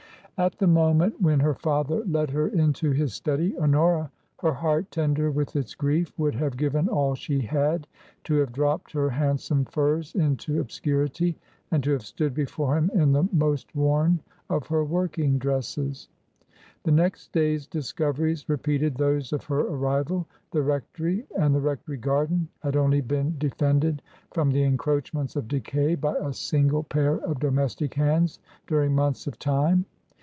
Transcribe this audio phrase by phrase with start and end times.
[0.37, 5.29] At the moment when her father led her into his study, Honora, her heart tender
[5.29, 7.85] with its grief, would have given all she had
[8.23, 11.37] to have dropped her handsome furs into obscurity
[11.69, 14.19] and to have stood before him in the most worn
[14.49, 16.09] of her working dresses.
[16.81, 20.25] The next day's discoveries repeated those of her arrival.
[20.49, 25.93] The rectory and the rectory garden had only been defended from the encroachments of decay
[25.93, 29.85] by a single pair of domestic hands during months of time.